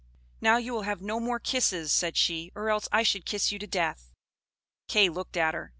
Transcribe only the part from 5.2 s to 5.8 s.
at her.